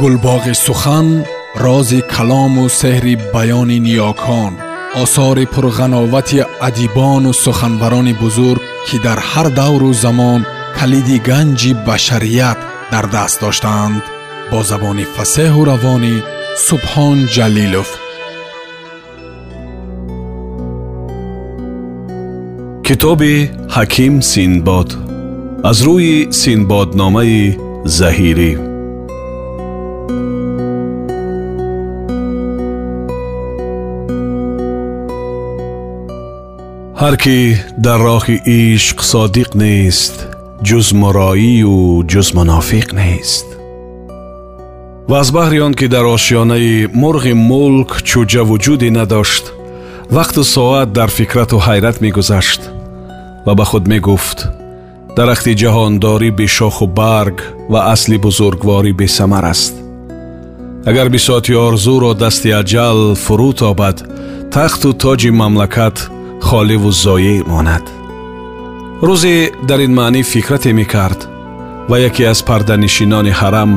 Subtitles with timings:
[0.00, 1.08] гулбоғи сухан
[1.64, 4.52] рози калому сеҳри баёни ниёкон
[5.02, 10.40] осори пурғановати адибону суханбарони бузург ки дар ҳар давру замон
[10.78, 12.58] калиди ганҷи башарият
[12.92, 14.02] дар даст доштаанд
[14.50, 16.14] бо забони фасеҳу равонӣ
[16.66, 17.88] субҳон ҷалилов.
[22.86, 23.36] Китоби
[23.76, 24.88] ҳаким синбод.
[25.70, 27.42] Аз рӯи синбодномаи
[27.98, 28.67] заҳирӣ
[37.02, 37.38] ҳар кӣ
[37.86, 40.14] дар роҳи ишқ содиқ нест
[40.68, 41.78] ҷуз муроию
[42.10, 43.46] ҷуз мунофиқ нест.
[45.10, 49.44] Ва аз баҳри он ки дар ошиёнаи мурғи мулк чӯҷа вуҷуде надошт
[50.16, 52.60] вақту соат дар фикрату ҳайрат мегузашт
[53.46, 54.38] ва ба худ мегуфт
[55.16, 57.36] дарахти ҷаҳондорӣ бешоху барг
[57.72, 59.74] ва асли бузургворӣ бесамар аст.
[60.90, 63.96] Агар бисоати орзуро дасти аҷал фурӯ тобад
[64.54, 65.96] тахту тоҷи мамлакат
[66.47, 67.85] холиву зоеъ монад
[69.07, 69.35] рӯзе
[69.69, 71.21] дар ин маънӣ фикрате мекард
[71.89, 73.71] ва яке аз парданишинони ҳарам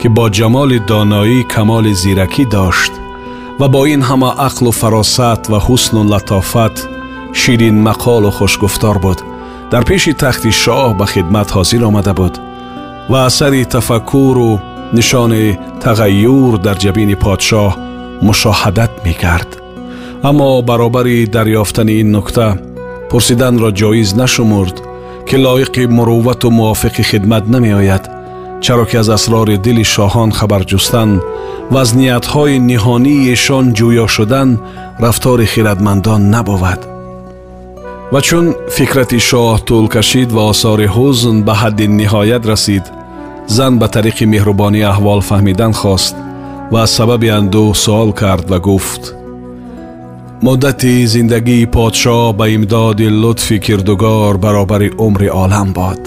[0.00, 2.92] ки бо ҷамоли доноӣ камоли зиракӣ дошт
[3.60, 6.76] ва бо ин ҳама ақлу фаросат ва ҳусну латофат
[7.40, 9.18] ширин мақолу хушгуфтор буд
[9.72, 12.34] дар пеши тахти шоҳ ба хидмат ҳозир омада буд
[13.10, 14.50] ва асари тафаккуру
[14.96, 17.70] нишони тағайюр дар ҷабини подшоҳ
[18.26, 19.50] мушоҳадат мекард
[20.23, 22.57] Аммо баробари дарёфтани ин нукта
[23.09, 24.75] пурсиданро ҷоиз нашумурд
[25.27, 28.03] ки лоиқи муруввату мувофиқи хидмат намеояд
[28.61, 31.09] чаро ки аз асрори дили шоҳон хабар ҷустан
[31.71, 34.49] ва аз ниятҳои ниҳониешон ҷӯё шудан
[35.03, 36.81] рафтори хиратмандон набувад.
[38.13, 42.85] Ва чун фикрати шоҳ тӯл кашид ва осори ҳузн ба ҳадди ниҳоят расид
[43.55, 46.15] зан ба тариқи меҳрубонӣ аҳвол фаҳмидан хост
[46.71, 49.03] ва аз сабаби андӯҳ суол кард ва гуфт
[50.46, 56.02] муддати зиндагии подшоҳ ба имдоди лутфи кирдугор баробари умри олам бод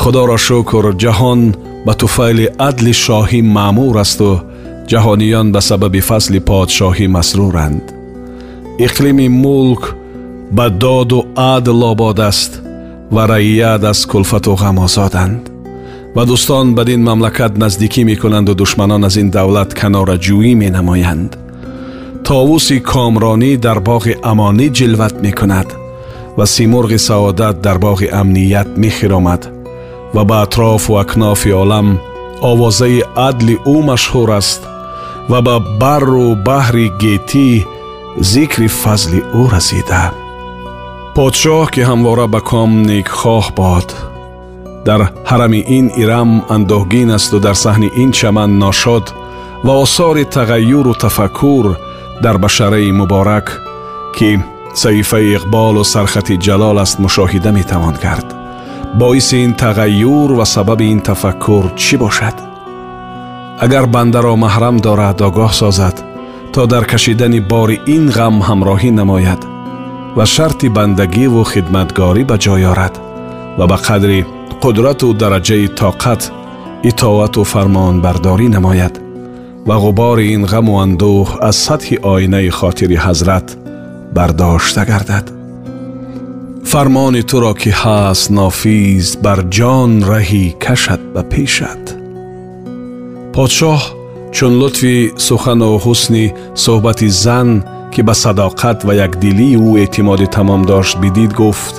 [0.00, 1.40] худоро шукр ҷаҳон
[1.86, 4.32] ба туфайли адли шоҳӣ маъмур асту
[4.90, 7.84] ҷаҳониён ба сабаби фазли подшоҳӣ масруранд
[8.86, 9.82] иқлими мулк
[10.56, 11.18] ба доду
[11.54, 12.52] адл обод аст
[13.14, 15.42] ва раият аз кулфату ғам озоданд
[16.16, 21.30] ва дӯстон бадин мамлакат наздикӣ мекунанду душманон аз ин давлат канораҷӯӣ менамоянд
[22.28, 25.68] товуси комронӣ дар боғи амонӣ ҷилват мекунад
[26.38, 29.42] ва симурғи саодат дар боғи амният мехиромад
[30.14, 31.88] ва ба атрофу акнофи олам
[32.50, 34.60] овозаи адли ӯ машҳур аст
[35.30, 37.48] ва ба барру баҳри гетӣ
[38.32, 40.04] зикри фазли ӯ расида
[41.16, 43.88] подшоҳ ки ҳамвора ба ком некхоҳ бод
[44.86, 45.00] дар
[45.30, 49.04] ҳарами ин ирам андӯҳгин асту дар саҳни ин чаман ношод
[49.66, 51.66] ва осори тағайюру тафаккур
[52.24, 53.46] дар башараи муборак
[54.16, 54.30] ки
[54.82, 58.28] саҳифаи иқболу сархати ҷалол аст мушоҳида метавон кард
[59.00, 62.36] боиси ин тағайюр ва сабаби ин тафаккур чӣ бошад
[63.64, 65.96] агар бандаро маҳрам дорад огоҳ созад
[66.52, 69.40] то дар кашидани бори ин ғам ҳамроҳӣ намояд
[70.16, 72.94] ва шарти бандагиву хидматгорӣ ба ҷой орад
[73.58, 74.20] ва ба қадри
[74.62, 76.22] қудрату дараҷаи тоқат
[76.90, 78.94] итоату фармонбардорӣ намояд
[79.68, 83.48] ва ғубори ин ғаму андӯҳ аз сатҳи оинаи хотири ҳазрат
[84.16, 85.26] бардошта гардад
[86.70, 91.84] фармони туро ки ҳаст нофиз бар ҷон раҳӣ кашад ба пешат
[93.34, 93.80] подшоҳ
[94.36, 96.26] чун лутфи сухану ҳусни
[96.64, 97.48] суҳбати зан
[97.92, 101.74] ки ба садоқат ва якдилии ӯ эътимоди тамом дошт бидид гуфт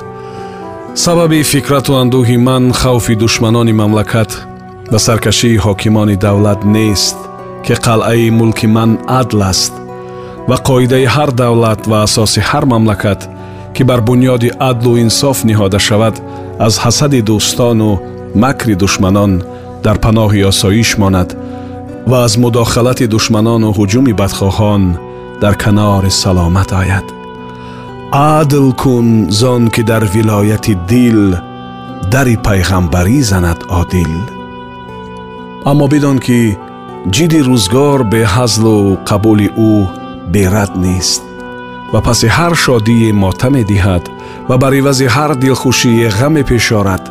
[1.04, 4.30] сабаби фикрату андӯҳи ман хавфи душманони мамлакат
[4.92, 7.18] ва саркашии ҳокимони давлат нест
[7.65, 9.73] Ки қалъаи мулки ман адл аст
[10.49, 13.21] ва қоидаи ҳар давлат ва асоси ҳар мамлакат
[13.75, 16.15] ки бар бунёди адлу инсоф ниҳода шавад
[16.65, 17.91] аз ҳасади дӯстону
[18.43, 19.31] макри душманон
[19.85, 21.29] дар паноҳи осоиш монад
[22.09, 24.83] ва аз мудохалати душманону ҳуҷуми бадхоҳон
[25.41, 27.07] дар канори саломат ояд
[28.39, 29.07] адл кун
[29.41, 31.21] зон ки дар вилояти дил
[32.13, 34.13] дари пайғамбарӣ занад одил
[35.69, 36.39] аммо бидон ки
[37.13, 39.73] ҷиди рӯзгор беҳазлу қабули ӯ
[40.33, 41.21] берад нест
[41.93, 44.03] ва паси ҳар шодие мота медиҳад
[44.49, 47.03] ва бар ивази ҳар дилхушие ғаме пешорад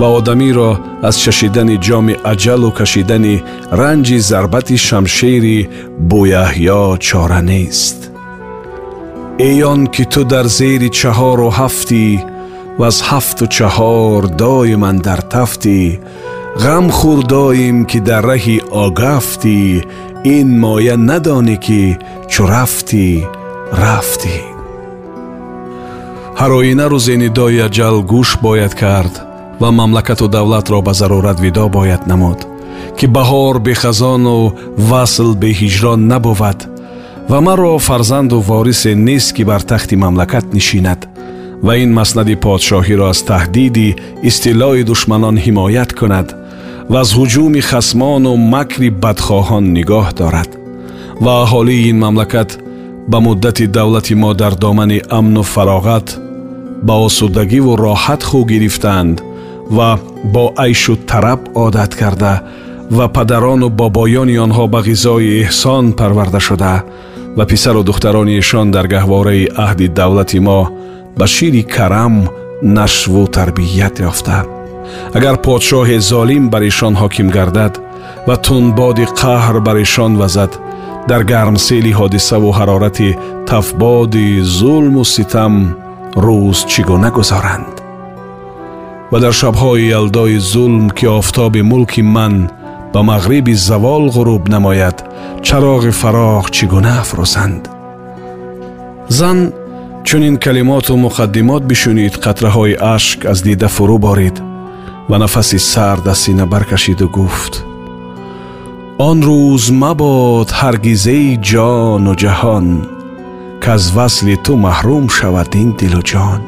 [0.00, 0.70] ва одамиро
[1.08, 3.36] аз чашидани ҷоми аҷалу кашидани
[3.80, 5.58] ранҷи зарбати шамшери
[6.10, 7.98] бӯяҳьё чора нест.
[9.48, 12.04] Эй он ки ту дар зери чаҳору ҳафтӣ
[12.80, 15.78] ваз ҳафту чаҳор доиман дар тафтӣ
[16.56, 19.82] ғам хурдоим ки дар раҳи огафтӣ
[20.24, 21.82] ин моя надонӣ ки
[22.28, 23.24] чу рафтӣ
[23.72, 24.36] рафтӣ
[26.40, 29.14] ҳар оина рӯзе нидои аҷал гӯш бояд кард
[29.60, 32.40] ва мамлакату давлатро ба зарурат видо бояд намуд
[32.98, 34.52] ки баҳор бехазону
[34.90, 36.58] васл беҳиҷрон набувад
[37.30, 41.00] ва маро фарзанду ворисе нест ки бар тахти мамлакат нишинад
[41.66, 43.96] ва ин маснади подшоҳиро аз таҳдиди
[44.28, 46.28] истилои душманон ҳимоят кунад
[46.92, 50.50] ва аз ҳуҷуми хасмону макри бадхоҳон нигоҳ дорад.
[51.24, 52.50] Ва аҳолии ин мамлакат
[53.10, 56.08] ба муддати давлати мо дар домани амну фароғат
[56.86, 59.16] ба осудагиву роҳат хӯ гирифтаанд
[59.76, 59.90] ва
[60.34, 62.34] бо айшу тараб одат карда
[62.96, 66.74] ва падарону бобоёни онҳо ба ғизои эҳсон парварда шуда
[67.36, 70.60] ва писару духтаронишон дар гаҳвораи аҳди давлати мо
[71.18, 72.14] ба шири карам
[72.78, 74.38] нашву тарбият ёфта
[75.18, 77.74] агар подшоҳе золим бар ишон ҳоким гардад
[78.26, 80.52] ва тунбоди қаҳр бар ишон вазад
[81.10, 83.16] дар гармсели ҳодисаву ҳарорати
[83.50, 84.28] тафбоди
[84.58, 85.54] зулму ситам
[86.24, 87.74] рӯз чӣ гуна гузоранд?
[89.12, 92.34] Ва дар шабҳои ялдои зулм ки офтоби мулки ман
[92.92, 94.98] ба мағриби завол ғуруб намояд
[95.46, 97.62] чароғи фароғ чӣ гуна афрӯзанд?
[99.18, 99.38] Зан
[100.04, 104.36] чунин калимоту муқаддимот бишунид қатраҳои ашк аз дида фурӯ борид
[105.08, 107.54] ва нафаси сард аз сина баркашиду гуфт
[109.08, 112.66] он рӯз мабод ҳаргизаи ҷону ҷаҳон
[113.64, 116.40] каз васли ту маҳрум шавад ин дилу ҷон.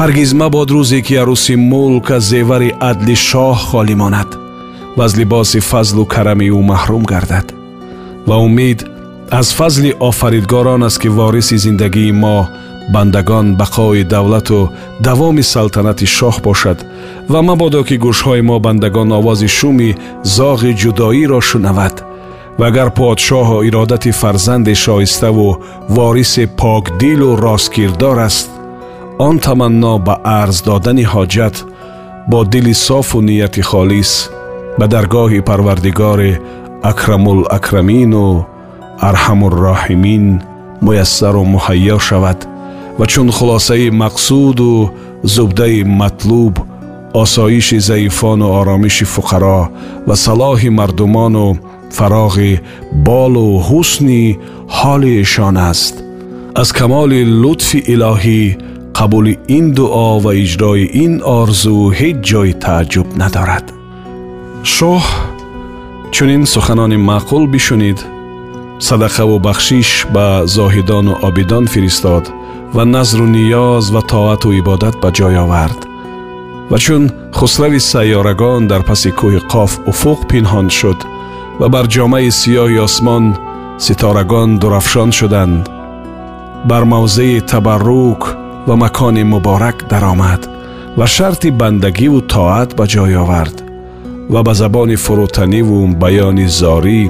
[0.00, 4.30] Ҳаргиз мабод рӯзе ки арӯси мулк аз зевари адли шоҳ холӣ монад
[4.96, 7.46] ва аз либоси фазлу карами ӯ маҳрум гардад.
[8.28, 8.78] Ва умид
[9.40, 12.38] аз фазли офаридгорон аст ки вориси зиндагии мо
[12.94, 14.58] бандагон бақои давлату
[15.06, 16.78] давоми салтанати шоҳ бошад
[17.32, 19.90] ва мабодо ки гӯшҳои мо бандагон овози шуми
[20.36, 21.96] зоғи ҷудоиро шунавад.
[22.58, 25.48] Ва агар подшоҳу иродати фарзанде шоиставу
[25.96, 28.48] ворисе покдилу росткирдор аст
[29.18, 31.56] он таманно ба арз додани ҳоҷат
[32.30, 34.12] бо дили софу нияти холис
[34.78, 36.32] ба даргоҳи парвардигори
[36.90, 38.26] акрамулакрамину
[39.08, 40.24] арҳамурроҳимин
[40.86, 42.38] муяссару муҳайё шавад.
[42.98, 44.90] Ва чун хулосаи мақсуду
[45.34, 46.54] зубдаи матлуб
[47.15, 49.61] осоиши заифону оромиши фуқаро
[50.07, 51.47] ва салоҳи мардумону
[51.97, 52.53] фароғи
[53.07, 54.23] болу ҳусни
[54.77, 55.93] ҳоли эшон аст
[56.61, 58.41] аз камоли лутфи илоҳӣ
[58.97, 63.65] қабули ин дуо ва иҷрои ин орзу ҳеҷ ҷои тааҷҷуб надорад
[64.75, 65.03] шоҳ
[66.15, 67.99] чунин суханони маъқул бишунид
[68.87, 70.27] садақаву бахшиш ба
[70.57, 72.25] зоҳидону обидон фиристод
[72.75, 75.79] ва назру ниёз ва тоату ибодат ба ҷой овард
[76.71, 77.03] ва чун
[77.37, 80.99] хусрави сайёрагон дар паси кӯҳи қоф уфуқ пинҳон шуд
[81.59, 83.25] ва бар ҷомаи сиёҳи осмон
[83.85, 85.63] ситорагон дурафшон шуданд
[86.69, 88.21] бар мавзеи табаррук
[88.67, 90.41] ва макони муборак даромад
[90.97, 93.57] ва шарти бандагиву тоат ба ҷой овард
[94.33, 97.01] ва ба забони фурӯтаниву баёни зорӣ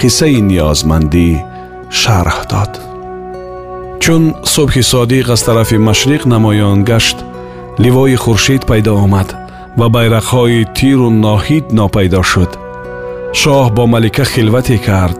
[0.00, 1.28] қиссаи ниёзмандӣ
[2.00, 2.72] шарҳ дод
[4.02, 4.22] чун
[4.54, 7.18] субҳи содиқ аз тарафи машриқ намоён гашт
[7.83, 9.29] ливои хуршид пайдо омад
[9.79, 12.51] ва байрақҳои тиру ноҳид нопайдо шуд.
[13.39, 15.19] Шоҳ бо малика хилвате кард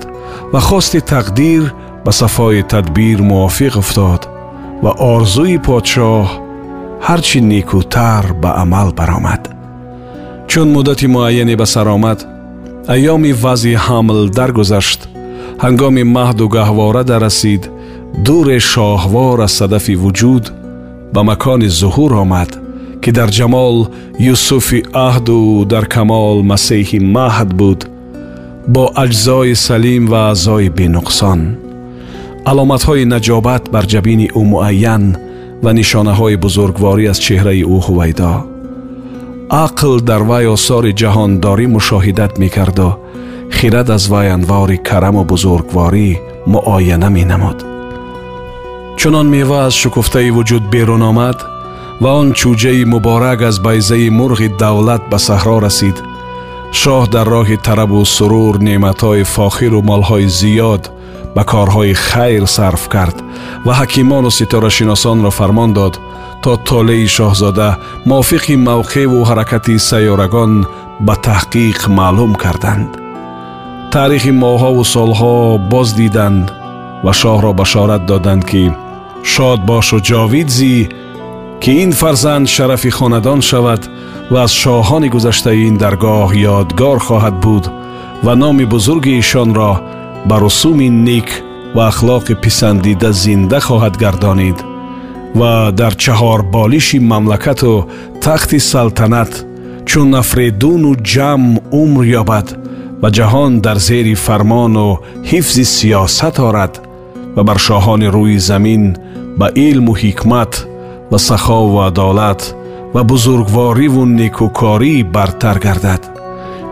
[0.53, 1.63] ва хости тақдир
[2.05, 4.21] ба сафои тадбир мувофиқ уфтод
[4.83, 6.27] ва орзуи подшоҳ
[7.07, 9.41] ҳар чӣ некӯтар ба амал баромад.
[10.49, 12.19] Чун муддати муайяне ба сар омад
[12.93, 15.01] айёми вазъи ҳамл даргузашт
[15.63, 17.63] ҳангоми маҳду гаҳвора даррасид
[18.25, 20.45] дуре шоҳвор аз садафи вуҷуд
[21.15, 22.51] ба макони зуҳур омад
[23.03, 23.75] ки дар ҷамол
[24.33, 24.79] юсуфи
[25.09, 25.39] аҳду
[25.73, 27.79] дар камол масеҳи маҳд буд
[28.73, 31.39] бо аҷзои салим ва аъзои бенуқсон.
[32.51, 35.05] Аломатҳои наҷобат бар ҷабини ӯ муайян
[35.63, 38.33] ва нишонаҳои бузургворӣ аз чеҳраи ӯ ҳувайдо.
[39.65, 42.89] Ақл дар вай осори ҷаҳондорӣ мушоҳидат мекарду
[43.57, 46.09] хирад аз вай анвори караму бузургворӣ
[46.53, 47.74] муояна менамуд
[49.05, 51.37] чунон мева аз шукуфтаи вуҷуд берун омад
[52.01, 55.97] ва он чӯҷаи муборак аз байзаи мурғи давлат ба саҳро расид.
[56.79, 60.83] Шоҳ дар роҳи тарабу сурур неъматҳои фохиру молҳои зиёд
[61.35, 63.17] ба корҳои хайр сарф кард
[63.65, 65.93] ва ҳакимону ситорашиносонро фармон дод
[66.43, 67.69] то толеи шоҳзода
[68.09, 70.53] мувофиқи мавқеъу ҳаракати сайёрагон
[71.05, 72.89] ба таҳқиқ маълум карданд.
[73.93, 75.33] Таърихи моҳҳову солҳо
[75.73, 76.45] боз диданд
[77.05, 78.63] ва шоҳро башорат доданд ки
[79.32, 80.76] шод бошу ҷовид зӣ
[81.62, 83.82] ки ин фарзанд шарафи хонадон шавад
[84.32, 87.64] ва аз шоҳони гузаштаи ин даргоҳ ёдгор хоҳад буд
[88.24, 89.72] ва номи бузурги ишонро
[90.28, 91.28] ба русуми нек
[91.74, 94.58] ва ахлоқи писандида зинда хоҳад гардонид
[95.38, 97.72] ва дар чаҳорболиши мамлакату
[98.24, 99.32] тахти салтанат
[99.88, 101.46] чун нафредуну ҷамъ
[101.82, 102.46] умр ёбад
[103.02, 104.88] ва ҷаҳон дар зери фармону
[105.30, 106.74] ҳифзи сиёсат орад
[107.36, 108.84] ва бар шоҳони рӯи замин
[109.38, 110.52] ба илму ҳикмат
[111.10, 112.40] ва сахову адолат
[112.94, 116.02] ва бузургвориву некӯкорӣ бартар гардад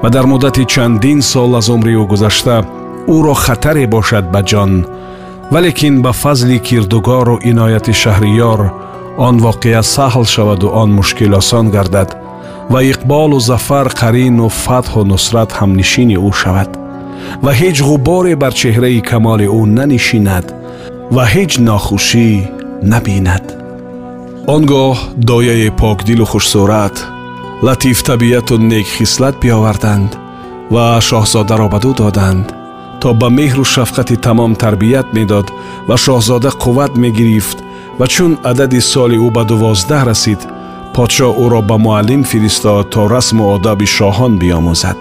[0.02, 2.56] ва дар муддати чандин сол аз умри ӯ гузашта
[3.16, 4.72] ӯро хатаре бошад ба ҷон
[5.52, 8.60] валекин ба фазли кирдугору инояти шаҳриёр
[9.26, 12.10] он воқеа саҳл шаваду он мушкил осон гардад
[12.72, 16.70] ва иқболу зафар қарину фатҳу нусрат ҳамнишини ӯ шавад
[17.44, 20.46] ва ҳеҷ ғуборе бар чеҳраи камоли ӯ нанишинад
[21.14, 22.28] ва ҳеҷ нохушӣ
[22.92, 23.44] набинад
[24.54, 24.96] он гоҳ
[25.30, 26.96] дояи покдилу хушсурат
[27.66, 30.10] латифтабияту некхислат биёварданд
[30.74, 32.46] ва шоҳзодаро ба ду доданд
[33.00, 35.46] то ба меҳру шафқати тамом тарбият медод
[35.88, 37.58] ва шоҳзода қувват мегирифт
[37.98, 40.40] ва чун адади соли ӯ ба дувоздаҳ расид
[40.94, 44.98] подшоҳ ӯро ба муаллим фиристод то расму одаби шоҳон биомӯзад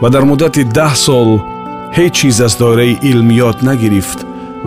[0.00, 1.30] ва дар муддати даҳ сол
[1.96, 4.18] ҳеҷ чиз аз доираи илм ёд нагирифт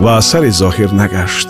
[0.03, 1.49] ва асари зоҳир нагашт.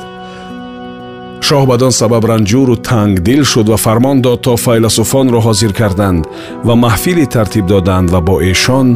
[1.47, 6.23] шоҳ бадон сабаб ранҷуру тангдил шуд ва фармон дод то файласуфонро ҳозир карданд
[6.67, 8.87] ва маҳфиле тартиб доданд ва бо эшон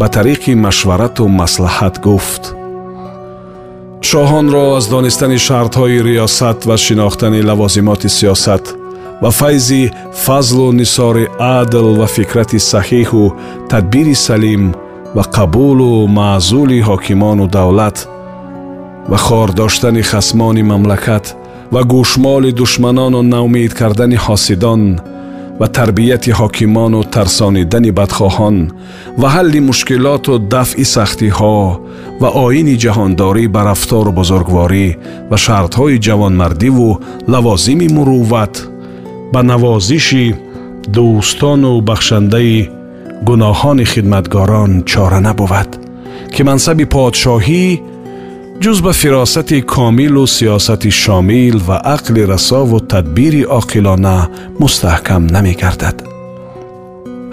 [0.00, 2.44] ба тариқи машварату маслиҳат гуфт.
[4.08, 8.64] шоҳонро аз донистани шартҳои риёсат ва шинохтани лавозимоти сиёсат
[9.22, 9.82] ва файзи
[10.24, 11.24] фазлу нисори
[11.60, 13.24] адл ва фикрати саҳеҳу
[13.70, 14.64] тадбири салим
[15.16, 17.96] ва қабулу маъзули ҳокимону давлат
[19.10, 21.36] ва хор доштани хасмони мамлакат
[21.72, 24.82] ва гӯшмоли душманону наумед кардани ҳосидон
[25.60, 28.56] ва тарбияти ҳокимону тарсонидани бадхоҳон
[29.20, 31.58] ва ҳалли мушкилоту дафъи сахтиҳо
[32.20, 34.86] ва оини ҷаҳондорӣ ба рафтору бузургворӣ
[35.30, 36.88] ва шартҳои ҷавонмардиву
[37.32, 38.54] лавозими мурувват
[39.32, 40.26] ба навозиши
[40.94, 42.58] дӯстону бахшандаи
[43.28, 45.70] гуноҳони хидматгорон чора набувад
[46.34, 47.64] ки мансаби подшоҳӣ
[48.63, 54.17] ҷуз ба фиросати комилу сиёсати шомил ва ақли расову тадбири оқилона
[54.61, 55.97] мустаҳкам намегардад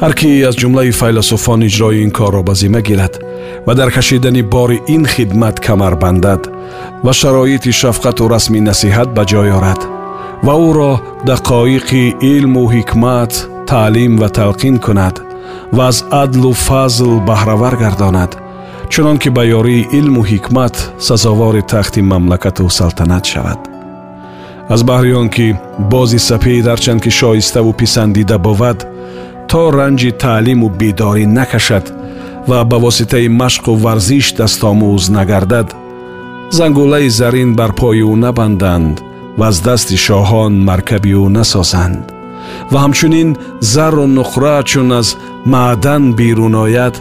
[0.02, 3.14] ҳар кӣ аз ҷумлаи файласуфон иҷрои ин корро ба зимма гирад
[3.66, 6.42] ва дар кашидани бори ин хидмат камар бандад
[7.04, 9.80] ва шароити шафқату расми насиҳат ба ҷой орад
[10.46, 10.92] ва ӯро
[11.30, 12.02] дақоиқи
[12.34, 13.32] илму ҳикмат
[13.70, 15.16] таълим ва талқин кунад
[15.76, 18.32] ва аз адлу фазл баҳравар гардонад
[18.91, 20.75] Чунон ки ба ёрии илму ҳикмат
[21.07, 23.59] сазовори тахти мамлакату салтанат шавад.
[24.73, 25.47] Аз баҳри он ки
[25.91, 28.79] бози сапед ҳарчанд ки шоиставу писандида бовад
[29.49, 31.85] то ранҷи таълиму бедорӣ накашад
[32.49, 35.67] ва ба воситаи машқу варзиш дастомӯз нагардад
[36.57, 38.95] зангулаи зарин бар пои ӯ набанданд
[39.39, 42.03] ва аз дасти шоҳон маркаби ӯ насозанд.
[42.71, 43.29] Ва ҳамчунин
[43.73, 45.07] зару нуқра чун аз
[45.53, 46.95] маъдан берун ояд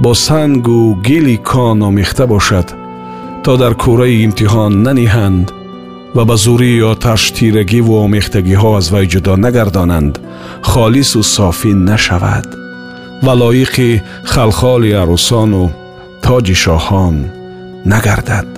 [0.00, 2.68] бо сангу гили кон омехта бошад
[3.44, 5.46] то дар кӯраи имтиҳон наниҳанд
[6.16, 10.14] ва ба зурии оташ тирагиву омехтагиҳо аз вай ҷудо нагардонанд
[10.70, 12.48] холису софӣ нашавад
[13.24, 13.90] ва лоиқи
[14.32, 15.64] халхоли арӯсону
[16.24, 17.16] тоҷи шоҳон
[17.92, 18.48] нагардад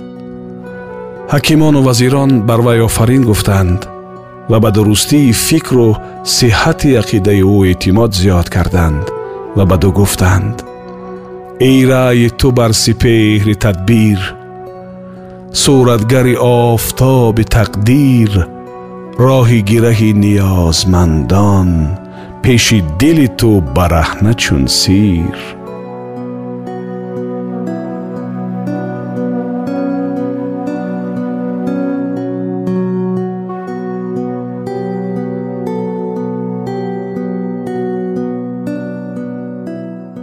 [1.33, 3.79] ҳакимону вазирон бар вай офарин гуфтанд
[4.51, 5.89] ва ба дурустии фикру
[6.37, 9.05] сиҳҳати ақидаи ӯ эътимод зиёд карданд
[9.57, 10.55] ва ба ду гуфтанд
[11.59, 14.35] ای رای تو بر سپهر تدبیر
[15.51, 18.47] صورتگر آفتاب تقدیر
[19.17, 21.97] راهی گره نیازمندان
[22.41, 25.35] پیش دل تو برهنه چون سیر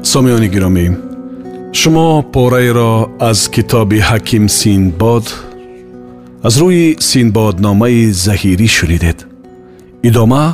[0.03, 0.97] سامیانی گرامی
[1.74, 5.26] шумо пораеро аз китоби ҳаким синдбод
[6.48, 9.18] аз рӯи синдбодномаи заҳирӣ шунидед.
[10.08, 10.46] Идома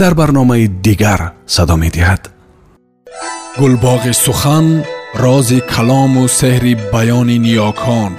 [0.00, 1.20] дар барномаи дигар
[1.54, 2.22] садо медиҳад.
[3.60, 4.66] Гулбоғи сухан
[5.24, 8.12] рози калому сеҳри баёни ниёкон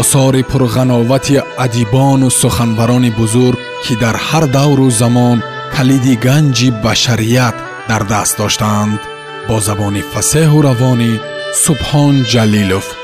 [0.00, 5.38] осори пурғановати адибону суханбарони бузург ки дар ҳар давру замон
[5.74, 7.56] калиди ганҷи башарият
[7.90, 9.00] дар даст доштаанд.
[9.48, 11.12] Бо забони фасеҳу равонӣ
[11.54, 13.01] سبحان جلیلوف